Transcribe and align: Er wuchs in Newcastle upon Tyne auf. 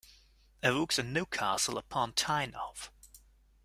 Er 0.61 0.73
wuchs 0.75 0.97
in 0.97 1.13
Newcastle 1.13 1.77
upon 1.77 2.15
Tyne 2.15 2.59
auf. 2.59 2.91